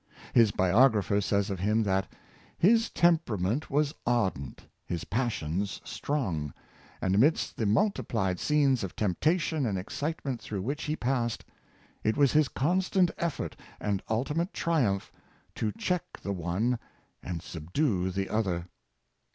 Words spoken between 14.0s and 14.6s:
ultimate